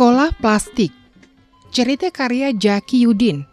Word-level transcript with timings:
Sekolah 0.00 0.32
Plastik. 0.36 0.92
Cerita 1.72 2.12
karya 2.12 2.52
Jaki 2.56 3.08
Yudin. 3.08 3.44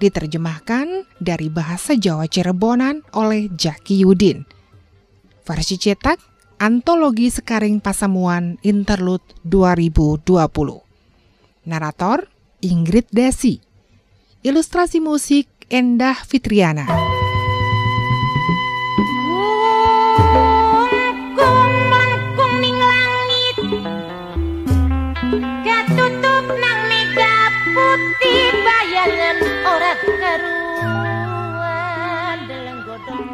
Diterjemahkan 0.00 1.08
dari 1.16 1.48
bahasa 1.48 1.96
Jawa 1.96 2.28
Cirebonan 2.28 3.00
oleh 3.16 3.48
Jaki 3.52 4.04
Yudin. 4.04 4.44
Versi 5.48 5.80
cetak 5.80 6.20
Antologi 6.60 7.32
Sekaring 7.32 7.80
Pasamuan 7.80 8.60
Interlude 8.60 9.24
2020 9.48 10.28
Narator 11.68 12.31
Ingrid 12.62 13.10
Desi. 13.10 13.58
Ilustrasi 14.46 15.02
musik 15.02 15.50
Endah 15.66 16.14
Fitriana. 16.14 16.86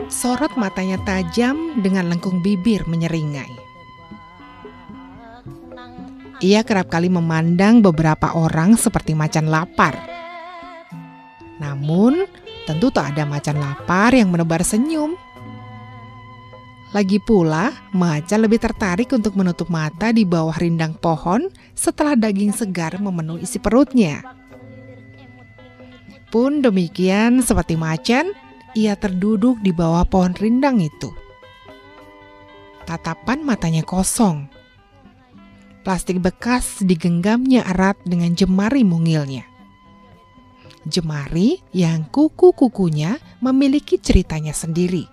Sorot 0.09 0.57
matanya 0.57 0.97
tajam 1.05 1.85
dengan 1.85 2.09
lengkung 2.09 2.41
bibir 2.41 2.89
menyeringai. 2.89 3.68
Ia 6.39 6.63
kerap 6.63 6.87
kali 6.87 7.11
memandang 7.11 7.83
beberapa 7.83 8.31
orang 8.31 8.79
seperti 8.79 9.11
macan 9.11 9.51
lapar. 9.51 9.99
Namun, 11.59 12.31
tentu 12.63 12.95
tak 12.95 13.11
ada 13.15 13.27
macan 13.27 13.59
lapar 13.59 14.15
yang 14.15 14.31
menebar 14.31 14.63
senyum. 14.63 15.19
Lagi 16.95 17.19
pula, 17.19 17.75
macan 17.91 18.47
lebih 18.47 18.63
tertarik 18.63 19.11
untuk 19.11 19.35
menutup 19.35 19.67
mata 19.67 20.15
di 20.15 20.23
bawah 20.23 20.55
rindang 20.55 20.95
pohon 20.95 21.51
setelah 21.75 22.15
daging 22.15 22.55
segar 22.55 22.97
memenuhi 23.03 23.43
isi 23.43 23.59
perutnya. 23.59 24.23
Pun 26.31 26.63
demikian 26.63 27.43
seperti 27.43 27.75
macan, 27.75 28.31
ia 28.79 28.95
terduduk 28.95 29.59
di 29.59 29.75
bawah 29.75 30.07
pohon 30.07 30.39
rindang 30.39 30.79
itu. 30.79 31.11
Tatapan 32.87 33.43
matanya 33.43 33.83
kosong. 33.83 34.58
Plastik 35.89 36.21
bekas 36.21 36.85
digenggamnya 36.85 37.65
erat 37.65 37.97
dengan 38.05 38.37
jemari 38.37 38.85
mungilnya. 38.85 39.49
Jemari 40.85 41.65
yang 41.73 42.05
kuku-kukunya 42.13 43.17
memiliki 43.41 43.97
ceritanya 43.97 44.53
sendiri. 44.53 45.09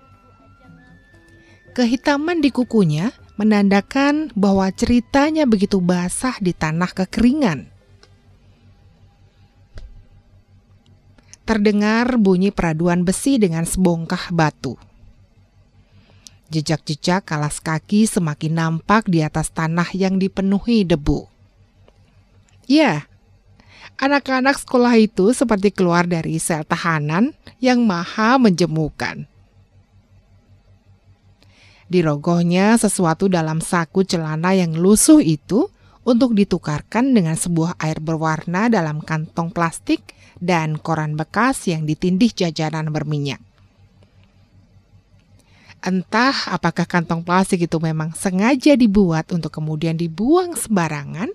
Kehitaman 1.72 2.44
di 2.44 2.52
kukunya 2.52 3.08
menandakan 3.40 4.36
bahwa 4.36 4.68
ceritanya 4.68 5.48
begitu 5.48 5.80
basah 5.80 6.36
di 6.44 6.52
tanah 6.52 6.92
kekeringan. 6.92 7.72
terdengar 11.46 12.18
bunyi 12.18 12.50
peraduan 12.50 13.06
besi 13.06 13.38
dengan 13.38 13.62
sebongkah 13.62 14.34
batu. 14.34 14.74
Jejak-jejak 16.46 17.26
kalas 17.26 17.58
kaki 17.58 18.06
semakin 18.06 18.54
nampak 18.54 19.10
di 19.10 19.18
atas 19.18 19.50
tanah 19.50 19.90
yang 19.90 20.22
dipenuhi 20.22 20.86
debu. 20.86 21.26
Ya, 22.70 23.10
anak-anak 23.98 24.62
sekolah 24.62 24.94
itu 24.94 25.34
seperti 25.34 25.74
keluar 25.74 26.06
dari 26.06 26.38
sel 26.38 26.62
tahanan 26.62 27.34
yang 27.58 27.82
maha 27.82 28.38
menjemukan. 28.38 29.26
Di 31.86 32.02
rogohnya 32.02 32.74
sesuatu 32.78 33.30
dalam 33.30 33.62
saku 33.62 34.02
celana 34.02 34.54
yang 34.54 34.74
lusuh 34.74 35.22
itu 35.22 35.70
untuk 36.06 36.34
ditukarkan 36.34 37.14
dengan 37.14 37.34
sebuah 37.34 37.78
air 37.82 37.98
berwarna 37.98 38.70
dalam 38.70 39.02
kantong 39.02 39.50
plastik 39.50 40.14
dan 40.38 40.78
koran 40.78 41.18
bekas 41.18 41.66
yang 41.66 41.86
ditindih 41.86 42.30
jajanan 42.34 42.90
berminyak. 42.94 43.42
Entah 45.84 46.34
apakah 46.50 46.88
kantong 46.88 47.22
plastik 47.22 47.68
itu 47.68 47.78
memang 47.78 48.10
sengaja 48.16 48.74
dibuat 48.74 49.30
untuk 49.30 49.54
kemudian 49.54 49.94
dibuang 49.94 50.56
sembarangan, 50.56 51.30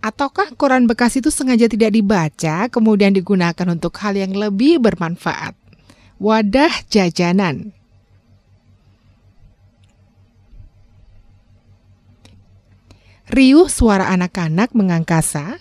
ataukah 0.00 0.54
koran 0.54 0.86
bekas 0.86 1.18
itu 1.18 1.28
sengaja 1.28 1.66
tidak 1.66 1.92
dibaca 1.92 2.70
kemudian 2.70 3.10
digunakan 3.10 3.66
untuk 3.68 3.92
hal 3.98 4.14
yang 4.16 4.32
lebih 4.32 4.78
bermanfaat. 4.78 5.58
Wadah 6.16 6.72
jajanan. 6.88 7.76
Riuh 13.26 13.66
suara 13.66 14.08
anak-anak 14.14 14.70
mengangkasa 14.70 15.58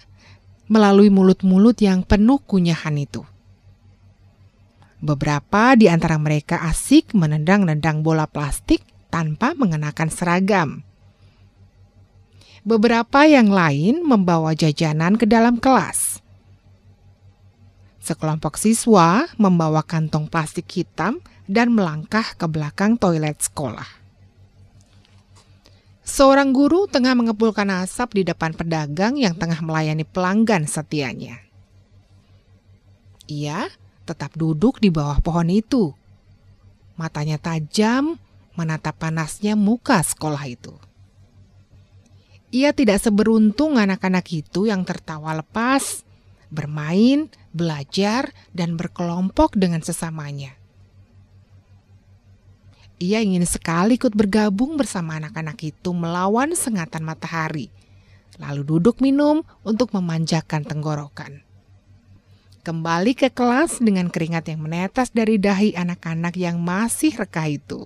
melalui 0.70 1.10
mulut-mulut 1.10 1.82
yang 1.82 2.06
penuh 2.06 2.38
kunyahan 2.38 2.94
itu. 2.96 3.26
Beberapa 5.06 5.78
di 5.78 5.86
antara 5.86 6.18
mereka 6.18 6.66
asik 6.66 7.14
menendang-nendang 7.14 8.02
bola 8.02 8.26
plastik 8.26 8.82
tanpa 9.14 9.54
mengenakan 9.54 10.10
seragam. 10.10 10.82
Beberapa 12.66 13.30
yang 13.30 13.54
lain 13.54 14.02
membawa 14.02 14.58
jajanan 14.58 15.14
ke 15.14 15.30
dalam 15.30 15.62
kelas. 15.62 16.26
Sekelompok 18.02 18.58
siswa 18.58 19.30
membawa 19.38 19.86
kantong 19.86 20.26
plastik 20.26 20.66
hitam 20.74 21.22
dan 21.46 21.78
melangkah 21.78 22.26
ke 22.34 22.50
belakang 22.50 22.98
toilet 22.98 23.38
sekolah. 23.38 23.86
Seorang 26.02 26.50
guru 26.50 26.90
tengah 26.90 27.14
mengepulkan 27.14 27.70
asap 27.86 28.22
di 28.22 28.24
depan 28.26 28.58
pedagang 28.58 29.22
yang 29.22 29.38
tengah 29.38 29.62
melayani 29.62 30.02
pelanggan 30.02 30.66
setianya. 30.66 31.46
Ia 33.30 33.85
tetap 34.06 34.38
duduk 34.38 34.78
di 34.80 34.94
bawah 34.94 35.20
pohon 35.20 35.50
itu. 35.50 35.92
Matanya 36.96 37.42
tajam 37.42 38.16
menatap 38.56 38.96
panasnya 38.96 39.60
muka 39.60 40.00
sekolah 40.00 40.46
itu. 40.48 40.74
Ia 42.56 42.72
tidak 42.72 43.04
seberuntung 43.04 43.76
anak-anak 43.76 44.24
itu 44.32 44.72
yang 44.72 44.88
tertawa 44.88 45.36
lepas, 45.36 46.08
bermain, 46.48 47.28
belajar, 47.52 48.32
dan 48.56 48.80
berkelompok 48.80 49.60
dengan 49.60 49.84
sesamanya. 49.84 50.56
Ia 52.96 53.20
ingin 53.20 53.44
sekali 53.44 54.00
ikut 54.00 54.16
bergabung 54.16 54.80
bersama 54.80 55.20
anak-anak 55.20 55.60
itu 55.68 55.92
melawan 55.92 56.56
sengatan 56.56 57.04
matahari, 57.04 57.68
lalu 58.40 58.64
duduk 58.64 59.04
minum 59.04 59.44
untuk 59.68 59.92
memanjakan 59.92 60.64
tenggorokan. 60.64 61.45
Kembali 62.66 63.14
ke 63.14 63.30
kelas 63.30 63.78
dengan 63.78 64.10
keringat 64.10 64.50
yang 64.50 64.66
menetes 64.66 65.14
dari 65.14 65.38
dahi 65.38 65.78
anak-anak 65.78 66.34
yang 66.34 66.58
masih 66.58 67.14
reka 67.14 67.46
itu. 67.46 67.86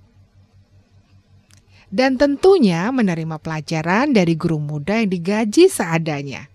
Dan 1.91 2.16
tentunya 2.16 2.88
menerima 2.88 3.44
pelajaran 3.44 4.16
dari 4.16 4.40
guru 4.40 4.63
muda 4.63 5.03
yang 5.03 5.12
digaji 5.12 5.67
seadanya. 5.67 6.47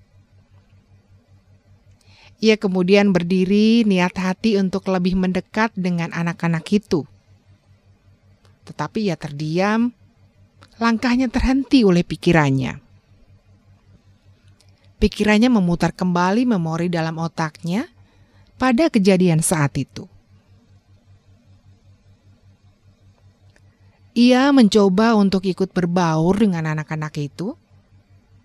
Ia 2.40 2.56
kemudian 2.56 3.12
berdiri 3.12 3.84
niat 3.84 4.16
hati 4.16 4.56
untuk 4.56 4.88
lebih 4.88 5.20
mendekat 5.20 5.76
dengan 5.76 6.08
anak-anak 6.16 6.64
itu 6.72 7.04
tetapi 8.64 9.12
ia 9.12 9.16
terdiam, 9.20 9.92
langkahnya 10.80 11.28
terhenti 11.28 11.84
oleh 11.84 12.02
pikirannya. 12.02 12.80
Pikirannya 14.98 15.52
memutar 15.52 15.92
kembali 15.92 16.48
memori 16.48 16.88
dalam 16.88 17.20
otaknya 17.20 17.84
pada 18.56 18.90
kejadian 18.90 19.42
saat 19.42 19.74
itu. 19.76 20.06
Ia 24.14 24.54
mencoba 24.54 25.18
untuk 25.18 25.42
ikut 25.42 25.74
berbaur 25.74 26.38
dengan 26.38 26.70
anak-anak 26.70 27.18
itu, 27.18 27.58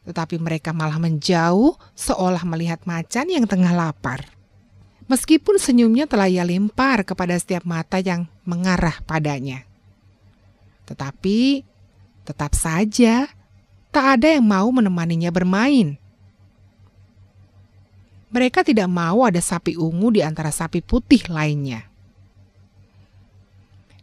tetapi 0.10 0.42
mereka 0.42 0.74
malah 0.74 0.98
menjauh 0.98 1.78
seolah 1.94 2.42
melihat 2.42 2.82
macan 2.90 3.30
yang 3.30 3.46
tengah 3.46 3.70
lapar. 3.70 4.26
Meskipun 5.06 5.62
senyumnya 5.62 6.10
telah 6.10 6.26
ia 6.26 6.42
lempar 6.42 7.06
kepada 7.06 7.38
setiap 7.38 7.70
mata 7.70 8.02
yang 8.02 8.26
mengarah 8.50 8.98
padanya. 9.06 9.62
Tetapi 10.90 11.62
tetap 12.26 12.58
saja 12.58 13.30
tak 13.94 14.06
ada 14.18 14.38
yang 14.38 14.50
mau 14.50 14.70
menemaninya 14.74 15.30
bermain. 15.30 15.99
Mereka 18.30 18.62
tidak 18.62 18.90
mau 18.90 19.26
ada 19.26 19.42
sapi 19.42 19.74
ungu 19.74 20.14
di 20.14 20.22
antara 20.22 20.54
sapi 20.54 20.86
putih 20.86 21.26
lainnya. 21.30 21.86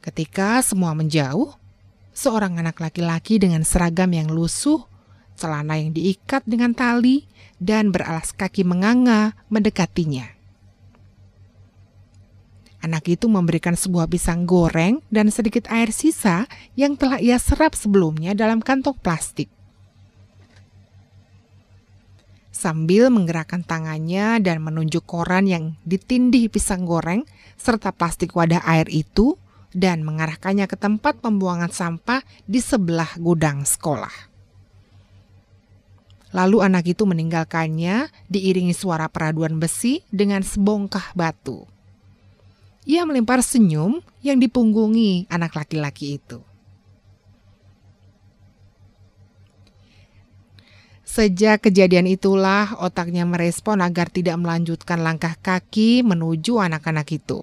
Ketika 0.03 0.63
semua 0.63 0.95
menjauh, 0.95 1.55
seorang 2.11 2.59
anak 2.59 2.79
laki-laki 2.79 3.39
dengan 3.39 3.63
seragam 3.63 4.11
yang 4.11 4.31
lusuh 4.31 4.83
celana 5.37 5.77
yang 5.79 5.93
diikat 5.93 6.43
dengan 6.49 6.73
tali, 6.73 7.29
dan 7.61 7.93
beralas 7.93 8.33
kaki 8.33 8.65
menganga 8.65 9.37
mendekatinya. 9.53 10.33
Anak 12.85 13.09
itu 13.09 13.29
memberikan 13.29 13.73
sebuah 13.77 14.09
pisang 14.09 14.45
goreng 14.45 15.01
dan 15.09 15.33
sedikit 15.33 15.69
air 15.73 15.93
sisa 15.93 16.45
yang 16.77 16.97
telah 16.97 17.21
ia 17.21 17.41
serap 17.41 17.73
sebelumnya 17.73 18.37
dalam 18.37 18.61
kantong 18.61 18.97
plastik. 19.01 19.49
Sambil 22.57 23.13
menggerakkan 23.13 23.61
tangannya 23.61 24.41
dan 24.41 24.65
menunjuk 24.65 25.05
koran 25.05 25.45
yang 25.45 25.77
ditindih 25.85 26.49
pisang 26.49 26.89
goreng 26.89 27.29
serta 27.61 27.93
plastik 27.93 28.33
wadah 28.33 28.65
air 28.65 28.89
itu 28.89 29.37
dan 29.77 30.01
mengarahkannya 30.01 30.65
ke 30.65 30.81
tempat 30.81 31.21
pembuangan 31.21 31.69
sampah 31.69 32.25
di 32.49 32.65
sebelah 32.65 33.13
gudang 33.21 33.69
sekolah. 33.69 34.33
Lalu 36.33 36.65
anak 36.65 36.89
itu 36.89 37.05
meninggalkannya 37.05 38.09
diiringi 38.33 38.73
suara 38.73 39.13
peraduan 39.13 39.61
besi 39.61 40.01
dengan 40.09 40.41
sebongkah 40.41 41.13
batu. 41.13 41.69
Ia 42.89 43.05
melempar 43.05 43.45
senyum 43.45 44.01
yang 44.25 44.41
dipunggungi 44.41 45.29
anak 45.29 45.61
laki-laki 45.61 46.17
itu. 46.17 46.41
Sejak 51.17 51.65
kejadian 51.65 52.13
itulah 52.13 52.77
otaknya 52.77 53.25
merespon 53.25 53.81
agar 53.81 54.13
tidak 54.13 54.37
melanjutkan 54.37 55.01
langkah 55.01 55.33
kaki 55.41 56.05
menuju 56.05 56.61
anak-anak 56.61 57.09
itu. 57.09 57.41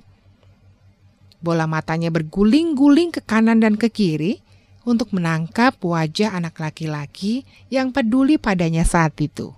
Bola 1.41 1.65
matanya 1.65 2.13
berguling-guling 2.13 3.09
ke 3.09 3.25
kanan 3.25 3.65
dan 3.65 3.73
ke 3.73 3.89
kiri 3.89 4.45
untuk 4.85 5.09
menangkap 5.09 5.73
wajah 5.81 6.37
anak 6.37 6.61
laki-laki 6.61 7.49
yang 7.73 7.89
peduli 7.89 8.37
padanya 8.37 8.85
saat 8.85 9.17
itu. 9.17 9.57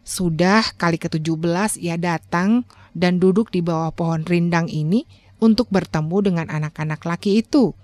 Sudah 0.00 0.64
kali 0.80 0.96
ke-17 0.96 1.76
ia 1.76 2.00
datang 2.00 2.64
dan 2.96 3.20
duduk 3.20 3.52
di 3.52 3.60
bawah 3.60 3.92
pohon 3.92 4.24
rindang 4.24 4.72
ini 4.72 5.04
untuk 5.44 5.68
bertemu 5.68 6.24
dengan 6.24 6.46
anak-anak 6.48 7.04
laki 7.04 7.44
itu. 7.44 7.76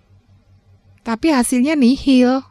Tapi 1.05 1.29
hasilnya 1.29 1.77
nihil. 1.77 2.50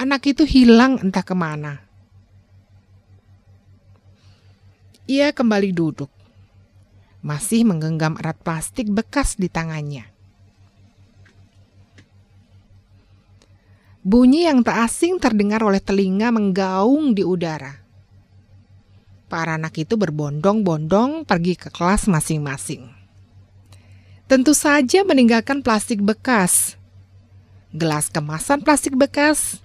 Anak 0.00 0.32
itu 0.32 0.48
hilang 0.48 0.96
entah 0.96 1.20
ke 1.20 1.36
mana. 1.36 1.76
Ia 5.04 5.28
kembali 5.28 5.76
duduk, 5.76 6.08
masih 7.20 7.68
menggenggam 7.68 8.16
erat 8.16 8.40
plastik 8.40 8.88
bekas 8.88 9.36
di 9.36 9.52
tangannya. 9.52 10.08
Bunyi 14.00 14.48
yang 14.48 14.64
tak 14.64 14.88
asing 14.88 15.20
terdengar 15.20 15.60
oleh 15.60 15.84
telinga 15.84 16.32
menggaung 16.32 17.12
di 17.12 17.20
udara. 17.20 17.84
Para 19.28 19.60
anak 19.60 19.84
itu 19.84 20.00
berbondong-bondong 20.00 21.28
pergi 21.28 21.60
ke 21.60 21.68
kelas 21.68 22.08
masing-masing. 22.08 22.88
Tentu 24.24 24.56
saja 24.56 25.04
meninggalkan 25.04 25.60
plastik 25.60 26.00
bekas, 26.00 26.80
gelas 27.76 28.08
kemasan 28.08 28.64
plastik 28.64 28.96
bekas, 28.96 29.60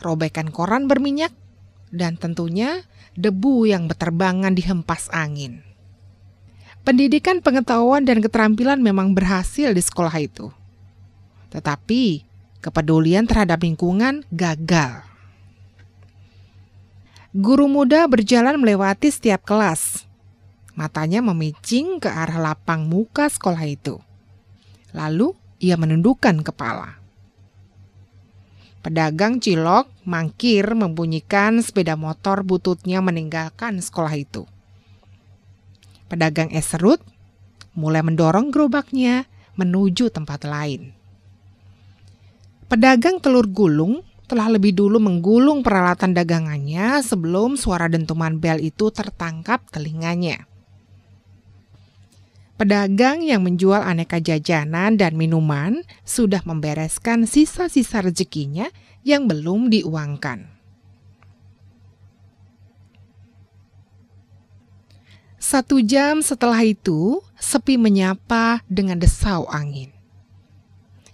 robekan 0.00 0.52
koran 0.52 0.88
berminyak, 0.90 1.32
dan 1.94 2.18
tentunya 2.20 2.84
debu 3.16 3.64
yang 3.68 3.88
berterbangan 3.88 4.52
dihempas 4.52 5.08
angin. 5.14 5.64
Pendidikan 6.86 7.42
pengetahuan 7.42 8.06
dan 8.06 8.22
keterampilan 8.22 8.78
memang 8.78 9.10
berhasil 9.10 9.74
di 9.74 9.82
sekolah 9.82 10.16
itu. 10.22 10.54
Tetapi 11.50 12.22
kepedulian 12.62 13.26
terhadap 13.26 13.62
lingkungan 13.66 14.22
gagal. 14.30 15.02
Guru 17.34 17.66
muda 17.66 18.06
berjalan 18.06 18.56
melewati 18.56 19.10
setiap 19.10 19.42
kelas. 19.42 20.06
Matanya 20.78 21.20
memicing 21.24 21.98
ke 21.98 22.08
arah 22.08 22.38
lapang 22.38 22.86
muka 22.86 23.26
sekolah 23.28 23.66
itu. 23.66 23.98
Lalu 24.94 25.34
ia 25.60 25.74
menundukkan 25.76 26.40
kepala. 26.44 27.05
Pedagang 28.86 29.42
cilok 29.42 29.90
mangkir 30.06 30.62
membunyikan 30.78 31.58
sepeda 31.58 31.98
motor 31.98 32.46
bututnya 32.46 33.02
meninggalkan 33.02 33.82
sekolah 33.82 34.14
itu. 34.14 34.46
Pedagang 36.06 36.54
es 36.54 36.70
serut 36.70 37.02
mulai 37.74 38.06
mendorong 38.06 38.54
gerobaknya 38.54 39.26
menuju 39.58 40.14
tempat 40.14 40.46
lain. 40.46 40.94
Pedagang 42.70 43.18
telur 43.18 43.50
gulung 43.50 44.06
telah 44.30 44.54
lebih 44.54 44.70
dulu 44.70 45.02
menggulung 45.02 45.66
peralatan 45.66 46.14
dagangannya 46.14 47.02
sebelum 47.02 47.58
suara 47.58 47.90
dentuman 47.90 48.38
bel 48.38 48.62
itu 48.62 48.94
tertangkap 48.94 49.66
telinganya. 49.66 50.46
Pedagang 52.56 53.20
yang 53.20 53.44
menjual 53.44 53.84
aneka 53.84 54.16
jajanan 54.16 54.96
dan 54.96 55.12
minuman 55.12 55.84
sudah 56.08 56.40
membereskan 56.48 57.28
sisa-sisa 57.28 58.00
rezekinya 58.00 58.72
yang 59.04 59.28
belum 59.28 59.68
diuangkan. 59.68 60.56
Satu 65.36 65.84
jam 65.84 66.24
setelah 66.24 66.64
itu, 66.64 67.20
sepi 67.36 67.76
menyapa 67.76 68.64
dengan 68.66 68.98
desau 68.98 69.44
angin. 69.52 69.92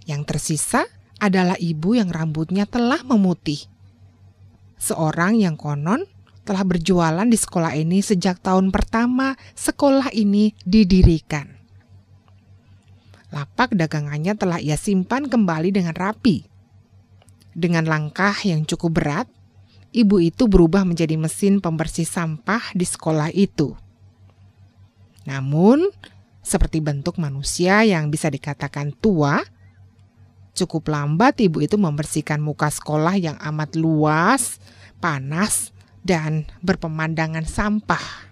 Yang 0.07 0.21
tersisa 0.25 0.87
adalah 1.19 1.59
ibu 1.59 1.93
yang 1.93 2.07
rambutnya 2.07 2.63
telah 2.63 3.03
memutih. 3.03 3.67
Seorang 4.79 5.37
yang 5.37 5.59
konon 5.59 6.07
telah 6.43 6.63
berjualan 6.67 7.27
di 7.27 7.37
sekolah 7.39 7.75
ini 7.75 8.03
sejak 8.03 8.43
tahun 8.43 8.69
pertama 8.69 9.35
sekolah 9.55 10.11
ini 10.11 10.51
didirikan. 10.67 11.47
Lapak 13.33 13.73
dagangannya 13.73 14.37
telah 14.37 14.61
ia 14.61 14.77
simpan 14.77 15.25
kembali 15.25 15.73
dengan 15.73 15.97
rapi. 15.97 16.45
Dengan 17.53 17.89
langkah 17.89 18.37
yang 18.45 18.67
cukup 18.67 19.01
berat, 19.01 19.27
ibu 19.89 20.21
itu 20.21 20.45
berubah 20.45 20.85
menjadi 20.85 21.17
mesin 21.17 21.57
pembersih 21.57 22.05
sampah 22.05 22.61
di 22.77 22.85
sekolah 22.85 23.33
itu. 23.33 23.73
Namun, 25.25 25.89
seperti 26.45 26.83
bentuk 26.83 27.17
manusia 27.17 27.81
yang 27.87 28.13
bisa 28.13 28.29
dikatakan 28.29 28.93
tua, 28.93 29.41
Cukup 30.53 30.85
lambat 30.93 31.41
ibu 31.41 31.65
itu 31.65 31.81
membersihkan 31.81 32.37
muka 32.37 32.69
sekolah 32.69 33.17
yang 33.17 33.33
amat 33.41 33.73
luas, 33.73 34.61
panas, 35.01 35.73
dan 36.03 36.45
berpemandangan 36.61 37.47
sampah. 37.47 38.31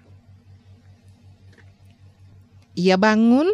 Ia 2.76 2.96
bangun, 2.96 3.48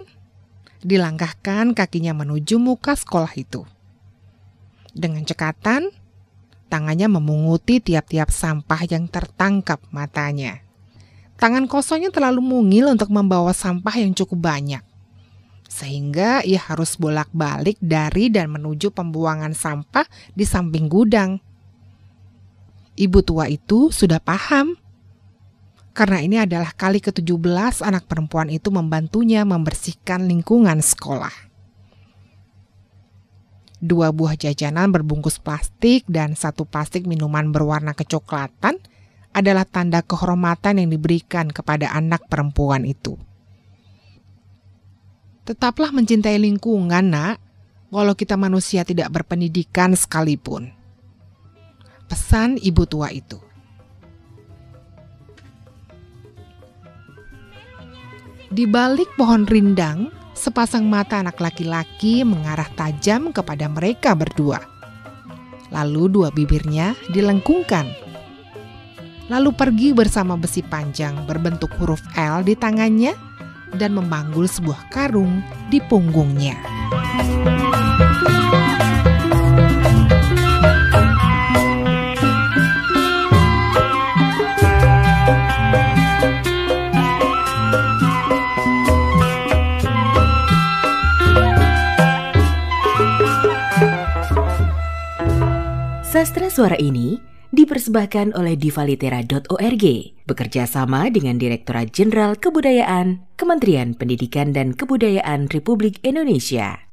dilangkahkan 0.82 1.74
kakinya 1.74 2.14
menuju 2.18 2.62
muka 2.62 2.94
sekolah 2.94 3.34
itu. 3.38 3.66
Dengan 4.94 5.26
cekatan, 5.26 5.90
tangannya 6.70 7.10
memunguti 7.10 7.82
tiap-tiap 7.82 8.34
sampah 8.34 8.82
yang 8.90 9.06
tertangkap 9.10 9.82
matanya. 9.90 10.62
Tangan 11.38 11.70
kosongnya 11.70 12.10
terlalu 12.10 12.42
mungil 12.42 12.90
untuk 12.90 13.14
membawa 13.14 13.54
sampah 13.54 13.94
yang 14.02 14.18
cukup 14.18 14.42
banyak 14.42 14.82
sehingga 15.68 16.42
ia 16.48 16.58
harus 16.58 16.96
bolak-balik 16.96 17.78
dari 17.84 18.32
dan 18.32 18.50
menuju 18.50 18.90
pembuangan 18.96 19.54
sampah 19.54 20.08
di 20.34 20.48
samping 20.48 20.88
gudang. 20.88 21.44
Ibu 22.98 23.22
tua 23.22 23.46
itu 23.46 23.94
sudah 23.94 24.18
paham, 24.18 24.74
karena 25.94 26.22
ini 26.22 26.38
adalah 26.42 26.74
kali 26.74 27.02
ke-17 27.02 27.82
anak 27.82 28.06
perempuan 28.06 28.54
itu 28.54 28.70
membantunya 28.70 29.46
membersihkan 29.46 30.26
lingkungan 30.26 30.78
sekolah. 30.82 31.34
Dua 33.78 34.10
buah 34.10 34.34
jajanan 34.34 34.90
berbungkus 34.90 35.38
plastik 35.38 36.06
dan 36.10 36.34
satu 36.34 36.66
plastik 36.66 37.06
minuman 37.06 37.54
berwarna 37.54 37.94
kecoklatan 37.94 38.82
adalah 39.34 39.66
tanda 39.66 40.02
kehormatan 40.02 40.82
yang 40.82 40.90
diberikan 40.90 41.50
kepada 41.50 41.94
anak 41.94 42.26
perempuan 42.26 42.86
itu. 42.86 43.18
Tetaplah 45.46 45.94
mencintai 45.94 46.38
lingkungan, 46.42 47.10
Nak, 47.10 47.38
walau 47.90 48.14
kita 48.14 48.38
manusia 48.38 48.86
tidak 48.86 49.14
berpendidikan 49.14 49.98
sekalipun. 49.98 50.77
Pesan 52.08 52.56
ibu 52.64 52.88
tua 52.88 53.12
itu. 53.12 53.36
Di 58.48 58.64
balik 58.64 59.12
pohon 59.20 59.44
rindang, 59.44 60.08
sepasang 60.32 60.88
mata 60.88 61.20
anak 61.20 61.36
laki-laki 61.44 62.24
mengarah 62.24 62.72
tajam 62.80 63.36
kepada 63.36 63.68
mereka 63.68 64.16
berdua. 64.16 64.64
Lalu 65.68 66.08
dua 66.08 66.32
bibirnya 66.32 66.96
dilengkungkan. 67.12 67.92
Lalu 69.28 69.52
pergi 69.52 69.92
bersama 69.92 70.40
besi 70.40 70.64
panjang 70.64 71.28
berbentuk 71.28 71.76
huruf 71.76 72.00
L 72.16 72.48
di 72.48 72.56
tangannya 72.56 73.12
dan 73.76 73.92
memanggul 74.00 74.48
sebuah 74.48 74.88
karung 74.96 75.44
di 75.68 75.84
punggungnya. 75.84 76.56
Sastra 96.18 96.50
suara 96.50 96.74
ini 96.82 97.22
dipersembahkan 97.54 98.34
oleh 98.34 98.58
divalitera.org 98.58 99.86
bekerja 100.26 100.66
sama 100.66 101.14
dengan 101.14 101.38
Direktorat 101.38 101.94
Jenderal 101.94 102.34
Kebudayaan 102.42 103.22
Kementerian 103.38 103.94
Pendidikan 103.94 104.50
dan 104.50 104.74
Kebudayaan 104.74 105.46
Republik 105.54 106.02
Indonesia. 106.02 106.87